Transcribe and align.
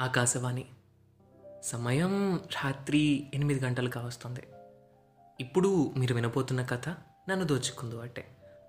ఆకాశవాణి. 0.00 0.64
సమయం 1.62 2.12
రాత్రి 2.36 3.30
ఎనిమిది 3.34 3.64
గంటలు 3.64 3.88
కావస్తుంది 3.88 4.42
ఇప్పుడు 5.40 5.92
మీరు 5.96 6.14
వినబోతున్న 6.14 6.62
కథ 6.62 6.88
నన్ను 7.28 7.44
దోచుకుందు 7.44 7.96
అంటే 7.96 8.22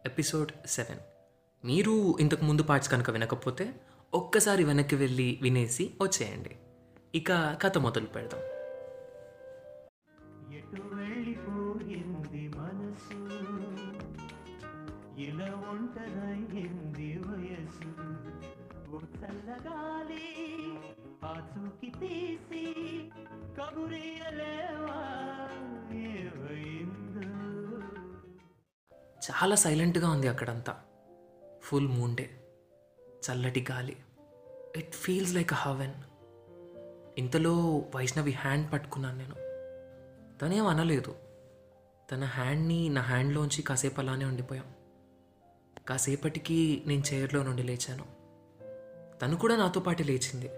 ఎపిసోడ్ 0.05 0.51
సెవెన్. 0.67 0.99
మీరు 1.65 2.17
ఇంతకు 2.19 2.45
ముందు 2.45 2.63
పార్ట్స్ 2.63 2.91
కనుక 2.91 3.09
వినకపోతే 3.09 3.65
ఒక్కసారి 4.13 4.63
వెనక్కి 4.63 4.95
వెళ్ళి 4.95 5.39
వినేసి 5.41 5.93
వచ్చేయండి. 6.01 6.55
ఇక 7.15 7.31
కథ 7.61 7.77
మొదలు 7.77 8.05
పెడదాం. 8.05 8.41
ఇలా 15.19 15.49
ఒంటరైంది 15.69 17.19
వయసు? 17.25 17.89
చల్లగాలి 19.19 20.23
ఆచూకి 21.27 21.89
తీసి 21.99 22.73
కబురియలేవా 23.57 25.17
చాలా 29.31 29.55
సైలెంట్గా 29.55 30.09
ఉంది 30.09 30.27
అక్కడంతా. 30.27 30.79
ఫుల్ 31.61 31.87
మూన్ 31.87 32.17
డే 32.17 32.29
చల్లటి 33.05 33.65
గాలి. 33.71 33.97
It 34.77 34.95
feels 34.95 35.35
like 35.35 35.53
a 35.53 35.55
heaven 35.55 35.93
ఇంతలో 37.17 37.85
వైష్ణవి 37.95 38.31
హ్యాండ్ 38.31 38.73
పట్టుకున్నాను 38.73 39.17
నేను. 39.17 39.35
తనేం 40.39 40.67
అనలేదు. 40.67 41.15
తన 42.11 42.23
హ్యాండ్ని 42.23 42.89
నా 42.89 43.01
హ్యాండ్లోంచి 43.01 43.61
కాసేపు 43.61 44.01
అలానే 44.01 44.25
ఉండిపోయాం. 44.25 44.73
కాసేపటికి 45.87 46.83
నేను 46.87 47.03
చైర్లో 47.13 47.43
నుండి 47.43 47.63
లేచాను. 47.63 48.05
తను 49.19 49.37
కూడా 49.37 49.55
నాతో 49.55 49.79
పాటు 49.79 50.03
లేచింది. 50.03 50.49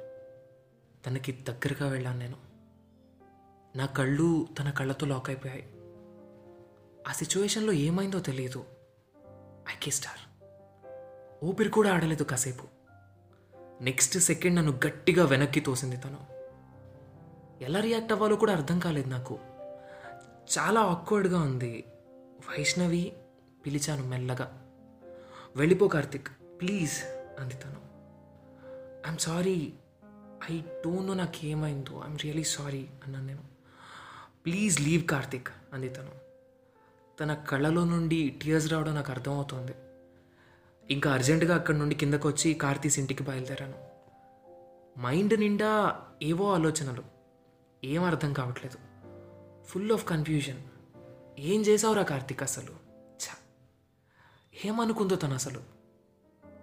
తనకి 1.05 1.31
దగ్గరగా 1.31 1.89
వెళ్ళాను 1.89 2.19
నేను. 2.19 2.35
నా 3.77 3.85
కళ్ళు 3.85 4.47
తన 4.59 4.69
కళ్ళతో 4.69 5.05
లాక్ 5.05 5.29
అయిపోయాయి. 5.29 5.73
ఆ 7.07 7.11
సిచ్యువేషన్లో 7.11 7.73
ఏమైందో 7.73 8.19
తెలియదు. 8.19 8.65
ఐ 9.69 9.73
కిస్టార్ 9.83 10.29
ఊపిరి 11.45 11.69
కూడా 11.69 11.93
ఆడలేదు 11.93 12.23
కాసేపు. 12.23 12.63
నెక్స్ట్ 13.81 14.17
సెకండ్ 14.17 14.55
నన్ను 14.55 14.79
గట్టిగా 14.87 15.25
వెనక్కి 15.25 15.59
తోసింది 15.59 15.97
తను. 15.97 16.17
ఎలా 17.63 17.79
రియాక్ట్ 17.79 18.11
అవ్వాలో 18.11 18.35
కూడా 18.35 18.53
అర్థం 18.53 18.79
కాలేదు 18.79 19.09
నాకు. 19.09 19.39
చాలా 20.59 20.81
ఆక్వర్డ్గా 20.81 21.41
ఉంది. 21.41 21.83
వైష్ణవి 22.49 23.13
పిలిచాను 23.65 24.03
మెల్లగా. 24.03 24.71
వెళ్ళిపో 25.55 25.87
కార్తిక్ 25.87 26.27
ప్లీజ్ 26.61 27.03
అంది 27.39 27.53
తను. 27.53 27.89
I'm 29.07 29.17
sorry 29.17 29.73
I 30.51 30.61
don't 30.61 31.07
know 31.07 31.13
నాకు 31.13 31.45
ఏమైందో 31.45 32.03
ఐఎమ్ 32.05 32.17
రియలీ 32.23 32.43
సారీ 32.43 32.87
అన్నాను 33.05 33.25
నేను. 33.25 33.43
ప్లీజ్ 34.45 34.81
లీవ్ 34.81 35.05
కార్తిక్ 35.05 35.47
అంది 35.73 35.89
తను. 35.89 36.11
తన 37.19 37.33
కళ్ళలో 37.33 37.83
నుండి 37.83 38.29
టీయర్స్ 38.29 38.71
రావడం 38.71 38.95
నాకు 38.95 39.11
అర్థమవుతోంది. 39.11 39.73
ఇంకా 40.91 41.13
అర్జెంటుగా 41.13 41.55
అక్కడి 41.55 41.77
నుండి 41.77 41.95
కిందకు 41.95 42.29
వచ్చి 42.29 42.53
కార్తీస్ 42.53 42.99
ఇంటికి 42.99 43.23
బయలుదేరాను. 43.23 43.89
మైండ్ 44.99 45.39
నిండా 45.39 46.01
ఏవో 46.23 46.53
ఆలోచనలు. 46.53 47.03
ఏం 47.83 48.03
అర్థం 48.03 48.33
కావట్లేదు. 48.33 48.77
ఫుల్ 49.65 49.91
ఆఫ్ 49.91 50.07
కన్ఫ్యూజన్ 50.07 50.63
ఏం 51.39 51.61
చేసావురా 51.61 52.03
కార్తిక్ 52.03 52.43
అసలు? 52.43 52.71
ఛ! 53.15 53.37
ఏమనుకుందో 54.65 55.15
తను 55.15 55.33
అసలు? 55.33 55.61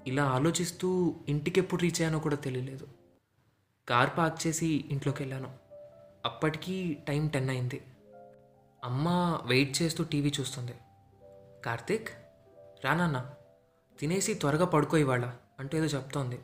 ఇలా 0.06 0.24
ఆలోచిస్తూ 0.24 1.14
ఇంటికి 1.28 1.60
ఎప్పుడు 1.60 1.82
రీచ్ 1.82 1.92
అయ్యానో 1.92 2.18
కూడా 2.18 2.36
తెలియలేదు. 2.36 2.86
కార్ 3.88 4.10
పార్క్ 4.18 4.46
చేసి 4.46 4.84
ఇంట్లోకి 4.90 5.22
వెళ్ళాను 5.22 5.52
అప్పటికి 6.24 6.98
టైం 7.08 7.28
టెన్ 7.28 7.50
అయింది. 7.50 7.82
అమ్మ 8.84 9.08
వెయిట్ 9.44 9.82
చేస్తూ 9.82 10.04
టీవీ 10.04 10.32
చూస్తుంది. 10.40 10.74
కార్తిక్? 11.64 12.08
రానన్న 12.84 13.30
తినేసి 14.00 14.34
త్వరగా 14.34 14.64
పడుకో 14.64 14.96
ఇవాళ 14.96 15.32
అంటూ 15.60 15.78
ఏదో 15.78 15.86
చెప్తోంది. 15.86 16.40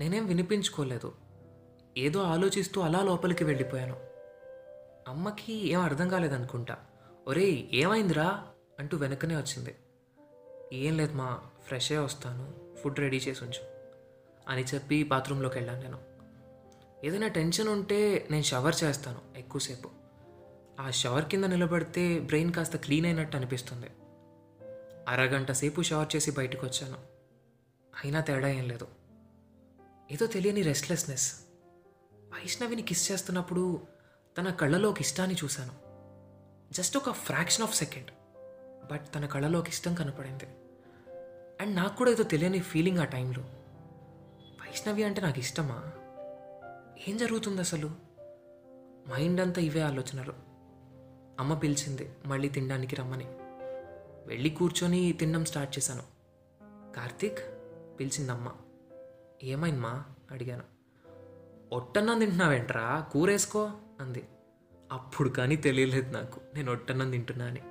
నేనేం 0.00 0.26
వినిపించుకోలేదు. 0.26 1.14
ఏదో 1.98 2.22
ఆలోచిస్తూ 2.22 2.80
అలా 2.80 3.02
లోపలికి 3.02 3.44
వెళ్ళిపోయాను. 3.44 3.96
అమ్మకి 5.08 5.68
ఏం 5.68 5.80
అర్థం 5.80 6.08
కాలేదనుకుంటా. 6.08 6.76
ఒరేయ్ 7.28 7.66
ఏమైందిరా? 7.72 8.46
అంటూ 8.78 8.96
వెనకనే 8.96 9.36
వచ్చింది. 9.36 9.76
ఏం 10.72 10.96
లేదు 10.96 11.12
మా 11.12 11.40
ఫ్రెష్ 11.64 11.92
అయ్యి 11.92 12.04
వస్తాను. 12.04 12.76
ఫుడ్ 12.76 12.98
రెడీ 12.98 13.16
చేసి 13.16 13.44
ఉంచు 13.44 13.64
అని 14.48 14.64
చెప్పి 14.64 15.02
బాత్రూంలోకి 15.02 15.58
వెళ్ళాను 15.58 15.82
నేను. 15.82 16.07
ఏదైనా 17.04 17.28
టెన్షన్ 17.28 17.68
ఉంటే 17.68 18.28
నేను 18.30 18.42
షవర్ 18.42 18.74
చేస్తాను 18.84 19.20
ఎక్కువసేపు. 19.36 19.90
ఆ 20.80 20.90
షవర్ 20.90 21.24
కింద 21.24 21.44
నిలబడితే 21.44 22.18
బ్రెయిన్ 22.18 22.52
కాస్త 22.52 22.76
క్లీన్ 22.76 23.06
అయినట్టు 23.06 23.36
అనిపిస్తుంది. 23.36 23.86
అరగంట 25.08 25.52
సేపు 25.52 25.82
షవర్ 25.82 26.16
చేసి 26.16 26.30
బయటకు 26.30 26.66
వచ్చాను 26.66 26.96
అయినా 28.04 28.20
తేడా 28.20 28.48
ఏం 28.48 28.68
లేదు. 28.68 28.86
ఏదో 30.10 30.26
తెలియని 30.26 30.62
రెస్ట్లెస్నెస్. 30.62 31.32
వైష్ణవిని 32.12 32.82
కిస్ 32.82 33.12
చేస్తున్నప్పుడు 33.12 33.80
తన 34.38 34.50
కళ్ళలో 34.50 34.90
ఒక 34.90 35.00
ఇష్టాన్ని 35.00 35.36
చూశాను. 35.44 35.72
జస్ట్ 36.74 36.96
ఒక 36.96 37.10
ఫ్రాక్షన్ 37.10 37.62
ఆఫ్ 37.62 37.76
సెకండ్. 37.76 38.10
బట్ 38.92 39.14
తన 39.14 39.26
కళ్ళలో 39.26 39.58
ఒక 39.58 39.68
ఇష్టం 39.68 39.94
కనపడింది. 39.94 40.44
అండ్ 41.60 41.76
నాకు 41.76 41.96
కూడా 41.96 42.10
ఏదో 42.10 42.22
తెలియని 42.22 42.60
ఫీలింగ్ 42.60 42.98
ఆ 42.98 43.04
టైంలో. 43.04 43.42
వైష్ణవి 44.60 45.04
అంటే 45.04 45.20
నాకు 45.20 45.38
ఇష్టమా? 45.38 45.92
ఏం 47.08 47.16
జరుగుతుంది 47.16 47.60
అసలు? 47.60 47.90
మైండ్ 49.10 49.40
అంతా 49.40 49.60
ఇవే 49.60 49.80
ఆలోచనలు. 49.80 50.32
అమ్మ 51.40 51.54
పిలిచింది 51.54 52.16
మళ్ళీ 52.26 52.48
తినడానికి 52.48 52.96
రమ్మని. 52.96 53.26
వెళ్ళి 54.26 54.50
కూర్చొని 54.50 55.12
తినడం 55.12 55.44
స్టార్ట్ 55.44 55.78
చేశాను. 55.78 56.02
కార్తీక్? 56.92 57.38
పిలిచిందమ్మ. 58.00 58.52
ఏమైందమ్మా? 59.42 60.04
అడిగాను. 60.30 60.62
ఒట్టన్నం 61.72 62.18
తింటున్నావేంట్రా? 62.18 63.08
కూరేసుకో 63.12 63.70
అంది. 64.00 64.28
అప్పుడు 64.92 65.28
కానీ 65.28 65.56
తెలియలేదు 65.56 66.10
నాకు. 66.10 66.40
నేను 66.54 66.72
ఒట్టన్నం 66.72 67.10
తింటున్నా 67.10 67.44
అని. 67.44 67.62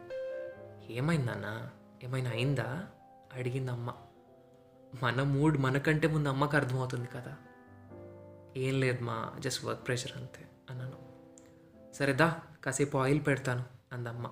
ఏమైందన్నా? 0.94 1.70
ఏమైనా 2.04 2.30
అయిందా? 2.30 2.88
అడిగింది 3.34 3.72
అమ్మ 3.72 3.94
మన 5.04 5.24
మూడ్ 5.24 5.58
మనకంటే 5.58 6.08
ముందు 6.08 6.30
అమ్మకు 6.30 6.56
అర్థమవుతుంది 6.56 7.08
కదా. 7.08 7.38
ఏం 8.58 8.80
లేదు 8.80 9.04
మా 9.04 9.34
జస్ట్ 9.40 9.66
వర్క్ 9.66 9.88
ప్రెషర్ 9.88 10.12
అంతే 10.18 10.50
అన్నాను. 10.70 10.98
సరేదా 11.94 12.36
కాసేపు 12.64 12.98
ఆయిల్ 12.98 13.22
పెడతాను 13.28 13.66
అందమ్మ. 13.94 14.30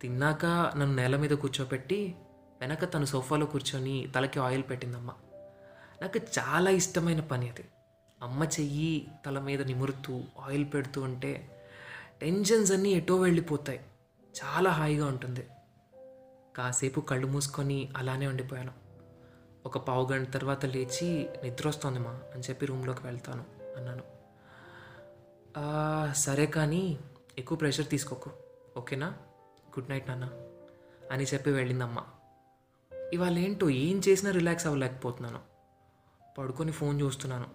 తిన్నాక 0.00 0.46
నన్ను 0.46 0.94
నేల 0.94 1.16
మీద 1.16 1.30
కూర్చోపెట్టి 1.30 2.14
వెనక 2.60 2.94
తను 2.94 3.04
సోఫాలో 3.04 3.46
కూర్చొని 3.46 4.12
తలకి 4.16 4.40
ఆయిల్ 4.40 4.62
పెట్టిందమ్మ. 4.62 5.14
నాకు 6.02 6.18
చాలా 6.18 6.70
ఇష్టమైన 6.70 7.20
పని 7.20 7.50
అది. 7.50 7.64
అమ్మ 8.22 8.44
చెయ్యి 8.44 9.08
తల 9.26 9.38
మీద 9.38 9.62
నిమురుతూ 9.62 10.20
ఆయిల్ 10.40 10.66
పెడుతూ 10.74 11.02
ఉంటే 11.02 11.62
టెన్షన్స్ 12.20 12.72
అన్నీ 12.72 12.90
ఎటో 12.90 13.16
వెళ్ళిపోతాయి. 13.16 13.80
చాలా 14.44 14.70
హాయిగా 14.70 15.06
ఉంటుంది. 15.06 15.48
కాసేపు 16.56 17.00
కళ్ళు 17.00 17.26
మూసుకొని 17.26 17.92
అలానే 17.96 18.26
ఉండిపోయాను. 18.26 18.83
ఒక 19.66 19.78
పావు 19.78 20.04
గంట 20.12 20.32
తర్వాత 20.32 20.66
లేచి 20.66 21.08
నిద్ర 21.42 21.68
వస్తుంది 21.68 21.98
మా 21.98 22.10
అని 22.34 22.42
చెప్పి 22.42 22.66
రూమ్లోకి 22.66 23.06
వెళ్తాను 23.06 23.44
అన్నాను. 23.76 24.04
సరే 26.14 26.46
కానీ 26.56 26.98
ఎక్కువ 27.38 27.58
ప్రెషర్ 27.58 27.88
తీసుకోకు 27.88 28.30
ఓకేనా? 28.76 29.08
గుడ్ 29.70 29.90
నైట్ 29.90 30.08
నాన్న 30.08 30.28
అని 31.12 31.24
చెప్పి 31.24 31.50
వెళ్ళిందమ్మ. 31.50 32.04
ఇవాళ 33.12 33.38
ఏంటో 33.38 33.70
ఏం 33.70 34.02
చేసినా 34.08 34.30
రిలాక్స్ 34.30 34.66
అవ్వలేకపోతున్నాను. 34.66 35.40
పడుకొని 36.38 36.72
ఫోన్ 36.72 37.00
చూస్తున్నాను. 37.00 37.48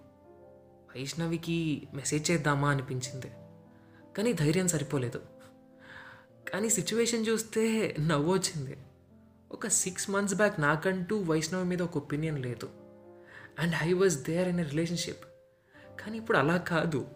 వైష్ణవికి 0.92 1.88
మెసేజ్ 1.94 2.30
చేద్దామా 2.30 2.68
అనిపించింది 2.70 3.30
కానీ 4.16 4.32
ధైర్యం 4.32 4.68
సరిపోలేదు. 4.68 5.20
కానీ 6.52 6.68
సిచ్యువేషన్ 6.70 7.26
చూస్తే 7.26 7.94
నవ్వు 8.00 8.32
వచ్చింది 8.32 8.76
ఒక 9.52 9.66
సిక్స్ 9.66 10.10
మంత్స్ 10.10 10.34
బ్యాక్ 10.34 10.60
నాకంటూ 10.60 11.22
వైష్ణవి 11.22 11.64
మీద 11.64 11.82
ఒక 11.82 11.96
ఒపీనియన్ 11.96 12.38
లేదు. 12.38 12.68
And 13.58 13.74
I 13.82 13.92
was 13.92 14.22
there 14.22 14.48
in 14.48 14.60
a 14.60 14.62
relationship 14.62 15.24
కానీ 16.00 16.18
ఇప్పుడు 16.18 16.38
అలా 16.38 16.56
కాదు. 16.56 17.08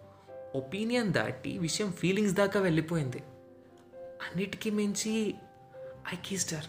ఒపీనియన్ 0.55 1.13
దాటి 1.13 1.57
విషయం 1.57 1.91
ఫీలింగ్స్ 1.91 2.33
దాకా 2.33 2.59
వెళ్ళిపోయింది. 2.59 3.23
అన్నిటికీ 3.95 4.69
మించి 4.69 5.35
I 6.13 6.15
కీస్టర్ 6.25 6.65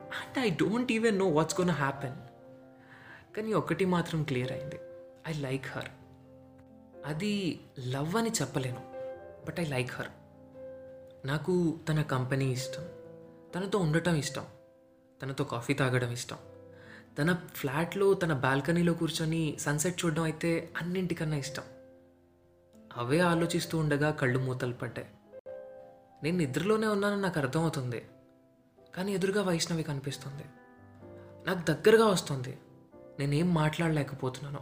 and 0.00 0.38
I 0.38 0.50
don't 0.50 0.92
even 0.92 1.18
know 1.18 1.26
what's 1.26 1.60
gonna 1.60 1.70
happen 1.70 2.16
కానీ 3.36 3.52
ఒకటి 3.52 3.84
మాత్రం 3.84 4.22
క్లియర్ 4.22 4.52
అయింది. 4.52 4.80
ఐ 5.28 5.32
లైక్ 5.32 5.66
హర్ 5.66 5.88
అది 7.06 7.60
లవ్ 7.78 8.16
అని 8.16 8.30
చెప్పలేను. 8.30 8.82
బట్ 9.46 9.60
ఐ 9.60 9.64
లైక్ 9.64 9.92
హర్ 9.92 10.08
నాకు 11.26 11.78
తన 11.88 12.02
కంపెనీ 12.02 12.52
ఇష్టం. 12.52 12.88
తనతో 13.54 13.78
ఉండటం 13.78 14.14
ఇష్టం. 14.14 14.44
తనతో 15.22 15.44
కాఫీ 15.44 15.74
తాగడం 15.74 16.10
ఇష్టం. 16.10 16.36
తన 17.18 17.32
ఫ్లాట్లో 17.54 18.14
తన 18.14 18.32
బాల్కనీలో 18.32 18.92
కూర్చొని 18.92 19.56
సన్సెట్ 19.60 20.04
చూడడం 20.04 20.22
అయితే 20.22 20.72
అన్నింటికన్నా 20.80 21.36
ఇష్టం. 21.36 21.62
అవే 22.96 23.18
ఆలోచిస్తూ 23.18 23.78
ఉండగా 23.78 24.10
కళ్ళు 24.10 24.38
మూతలు 24.38 24.72
పడ్డాయి. 24.72 25.08
నేను 26.22 26.36
నిద్రలోనే 26.36 26.86
ఉన్నానని 26.86 27.20
నాకు 27.20 27.40
అర్థమవుతుంది. 27.40 28.08
కానీ 28.94 29.12
ఎదురుగా 29.14 29.42
వైష్ణవి 29.42 29.82
కనిపిస్తుంది. 29.82 30.44
నాకు 31.46 31.64
దగ్గరగా 31.64 32.06
వస్తుంది. 32.06 32.58
నేనేం 33.18 33.54
మాట్లాడలేకపోతున్నాను. 33.54 34.60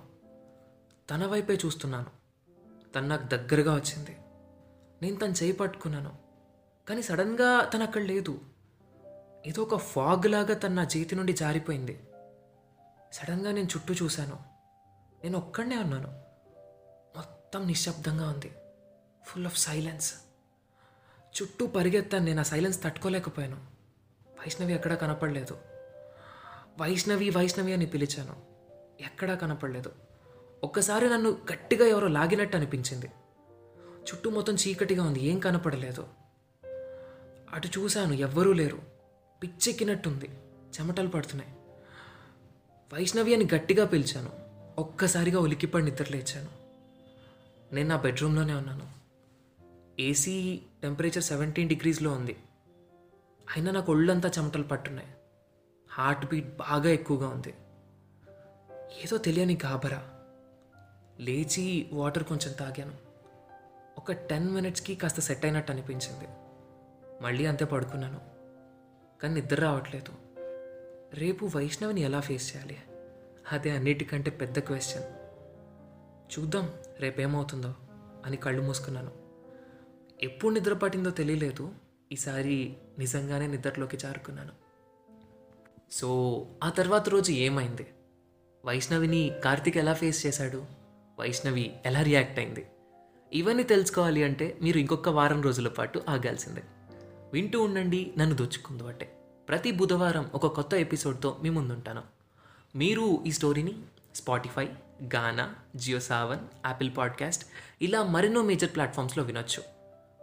తన 1.11 1.27
వైపే 1.27 1.59
చూస్తున్నాను. 1.67 2.07
తను 2.95 3.09
నాకు 3.09 3.27
దగ్గరగా 3.27 3.75
వచ్చింది. 3.75 4.17
నేను 5.03 5.17
తను 5.17 5.33
చేయి 5.33 5.53
పట్టుకున్నాను. 5.53 6.13
కానీ 6.89 7.03
సడన్గా 7.03 7.65
తను 7.65 7.83
అక్కడ 7.83 8.03
లేదు. 8.03 8.41
ఏదో 9.47 9.63
ఒక 9.63 9.77
ఫాగ్ 9.77 10.31
లాగా 10.31 10.55
తన 10.55 10.69
నా 10.69 10.83
చేతి 10.83 11.15
నుండి 11.15 11.33
జారిపోయింది. 11.33 12.01
సడన్గా 13.13 13.53
నేను 13.53 13.67
చుట్టూ 13.67 13.95
చూశాను. 13.95 14.39
నేను 15.25 15.39
ఒక్కడనే 15.39 15.77
ఉన్నాను. 15.77 16.09
మొత్తం 17.17 17.67
నిశ్శబ్దంగా 17.67 18.29
ఉంది. 18.29 18.53
Full 19.25 19.47
of 19.47 19.59
silence. 19.59 20.15
చుట్టూ 21.43 21.67
పరిగెత్తాను. 21.67 22.25
నేను 22.25 22.41
ఆ 22.41 22.43
సైలెన్స్ 22.43 22.83
తట్టుకోలేకపోయాను. 22.83 23.57
వైష్ణవి 24.29 24.75
ఎక్కడా 24.75 24.95
కనపడలేదు. 24.95 25.59
వైష్ణవి 26.81 27.31
వైష్ణవి 27.31 27.73
అని 27.73 27.87
పిలిచాను. 27.87 28.37
ఎక్కడా 29.01 29.35
కనపడలేదు. 29.35 29.93
ఒక్కసారి 30.65 31.11
నన్ను 31.11 31.31
గట్టిగా 31.31 31.87
ఎవరో 31.87 32.09
లాగినట్టు 32.09 32.57
అనిపించింది. 32.57 33.11
చుట్టూ 34.03 34.31
మొత్తం 34.31 34.55
చీకటిగా 34.55 35.05
ఉంది. 35.05 35.25
ఏం 35.25 35.39
కనపడలేదు. 35.39 36.09
అటు 37.53 37.69
చూశాను. 37.79 38.13
ఎవ్వరూ 38.13 38.53
లేరు. 38.53 39.00
పిచ్చెక్కినట్టుంది. 39.43 40.29
చెమటలు 40.81 41.09
పడుతున్నాయి. 41.09 41.51
వైష్ణవి 42.93 43.35
అని 43.35 43.49
గట్టిగా 43.55 43.85
పిలిచాను. 43.85 44.31
ఒక్కసారిగా 44.81 45.41
ఉలిక్కిపడి 45.41 45.85
నిద్రలేచాను 45.85 46.49
నేను 47.75 47.89
నా 47.89 47.97
బెడ్రూమ్లోనే 47.97 48.55
ఉన్నాను. 48.55 48.91
ఏసీ 50.01 50.61
టెంపరేచర్ 50.83 51.23
సెవెంటీన్ 51.23 51.69
డిగ్రీస్లో 51.69 52.13
ఉంది. 52.13 52.37
అయినా 53.57 53.71
నాకు 53.71 53.93
ఒళ్ళంతా 53.93 54.31
చెమటలు 54.39 54.63
పట్టున్నాయి. 54.63 55.09
హార్ట్ 55.91 56.27
బీట్ 56.27 56.57
బాగా 56.57 56.91
ఎక్కువగా 56.91 57.29
ఉంది. 57.29 57.55
ఏదో 59.05 59.17
తెలియని 59.17 59.59
గాబరా. 59.65 60.11
లేచి 61.21 61.91
వాటర్ 61.93 62.25
కొంచెం 62.25 62.53
తాగాను. 62.53 62.93
ఒక 63.99 64.13
టెన్ 64.13 64.51
మినిట్స్కి 64.51 64.95
కాస్త 64.95 65.21
సెట్ 65.21 65.45
అయినట్టు 65.45 65.73
అనిపించింది. 65.73 66.29
మళ్ళీ 67.23 67.47
అంతే 67.47 67.65
పడుకున్నాను. 67.65 68.30
కానీ 69.23 69.35
నిద్ర 69.35 69.63
రావట్లేదు. 69.63 70.13
రేపు 71.15 71.51
వైష్ణవిని 71.57 72.01
ఎలా 72.01 72.21
ఫేస్ 72.21 72.57
చేయాలి? 72.57 72.77
అదే 73.53 73.71
అన్నిటికంటే 73.71 74.31
పెద్ద 74.31 74.59
క్వశ్చన్ 74.59 75.03
చూద్దాం 76.39 76.71
రేపేమవుతుందో 77.01 77.75
అని 78.27 78.37
కళ్ళు 78.37 78.63
మూసుకున్నాను. 78.63 79.11
ఎప్పుడు 80.23 80.55
నిద్ర 80.55 80.75
పట్టిందో 80.75 81.11
తెలియలేదు. 81.11 81.73
ఈసారి 82.13 82.77
నిజంగానే 82.99 83.47
నిద్రలోకి 83.47 83.97
జారుకున్నాను. 83.97 84.53
సో 85.93 86.47
ఆ 86.65 86.71
తర్వాత 86.71 87.09
రోజు 87.09 87.33
ఏమైంది? 87.33 87.87
వైష్ణవిని 88.65 89.33
కార్తిక్ 89.45 89.77
ఎలా 89.77 89.95
ఫేస్ 89.95 90.27
చేశాడు? 90.27 90.67
వైష్ణవి 91.21 91.81
ఎలా 91.87 92.03
రియాక్ట్ 92.03 92.39
అయింది? 92.39 92.67
ఇవన్నీ 93.33 93.63
తెలుసుకోవాలి 93.63 94.25
అంటే 94.25 94.59
మీరు 94.63 94.79
ఇంకొక 94.79 95.09
వారం 95.09 95.43
రోజుల 95.43 95.69
పాటు 95.69 96.03
ఆగాల్సిందే. 96.09 96.63
వింటూ 97.33 97.63
ఉండండి 97.63 98.13
నన్ను 98.19 98.37
దోచుకుందు 98.37 98.83
అంటే 98.83 99.17
ప్రతి 99.49 99.71
బుధవారం 99.71 100.31
ఒక 100.35 100.47
కొత్త 100.47 100.75
ఎపిసోడ్తో 100.75 101.41
మీ 101.43 101.51
ముందుంటాను. 101.51 102.03
మీరు 102.77 103.25
ఈ 103.27 103.31
స్టోరీని 103.33 103.75
Spotify 104.15 104.69
Gaana 105.15 105.55
Jio 105.77 106.01
Saavn 106.01 106.39
Apple 106.67 106.91
podcast 106.97 107.45
ఇలా 107.83 108.03
మరెన్నో 108.03 108.43
మేజర్ 108.43 108.75
ప్లాట్ఫామ్స్లో 108.75 109.25
వినొచ్చు. 109.25 109.63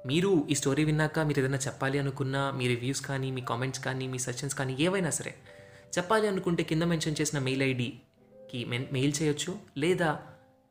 మీరు 0.05 0.47
ఈ 0.49 0.55
స్టోరీ 0.55 0.83
విన్నాక 0.83 1.19
మీరు 1.19 1.39
ఏదైనా 1.39 1.57
చెప్పాలి 1.57 1.99
అనుకున్నా 1.99 2.51
మీ 2.51 2.67
రివ్యూస్ 2.67 3.01
కానీ 3.01 3.31
మీ 3.31 3.41
కామెంట్స్ 3.41 3.83
కానీ 3.83 4.07
మీ 4.07 4.19
సజెషన్స్ 4.19 4.55
కానీ 4.55 4.77
ఏవైనా 4.79 5.09
సరే 5.09 5.35
చెప్పాలి 5.97 6.27
అనుకుంటే 6.27 6.63
కింద 6.63 6.83
మెన్షన్ 6.83 7.15
చేసిన 7.21 7.39
మెయిల్ 7.39 7.61
ఐడికి 7.61 8.65
మెయిల్ 8.65 9.13
చేయొచ్చు 9.21 9.57
లేదా 9.77 10.19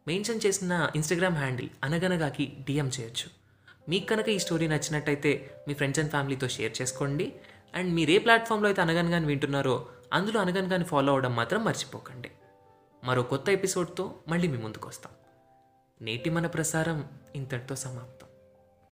మెన్షన్ 0.09 0.41
చేసిన 0.47 0.91
ఇన్స్టాగ్రామ్ 0.95 1.35
హ్యాండిల్ 1.35 1.69
అనగనగాకి 1.85 2.53
డిఎం 2.65 2.91
చేయొచ్చు. 3.01 3.46
మీకు 3.89 4.07
కనుక 4.07 4.29
ఈ 4.29 4.39
స్టోరీ 4.39 4.69
నచ్చినట్టయితే 4.69 5.63
మీ 5.69 5.75
ఫ్రెండ్స్ 5.75 6.01
అండ్ 6.01 6.11
ఫ్యామిలీతో 6.11 6.49
షేర్ 6.49 6.73
చేసుకోండి. 6.83 7.33
అండ్ 7.75 7.95
మీరు 7.95 8.11
ఏ 8.11 8.19
ప్లాట్ఫామ్లో 8.19 8.69
అయితే 8.69 8.81
అనగనగాని 8.83 9.27
వింటున్నారో 9.27 9.87
అందులో 10.13 10.41
అనగనగాని 10.41 10.85
ఫాలో 10.85 11.09
అవ్వడం 11.09 11.37
మాత్రం 11.37 11.65
మర్చిపోకండి. 11.65 12.31
మరో 13.05 13.23
కొత్త 13.23 13.49
ఎపిసోడ్తో 13.49 14.15
మళ్ళీ 14.29 14.49
మీ 14.49 14.59
ముందుకు 14.59 14.89
వస్తాం. 14.89 15.13
నేటి 16.03 16.31
మన 16.31 16.47
ప్రసారం 16.47 17.09
ఇంతటితో 17.35 17.75
సమాప్తం. 17.75 18.26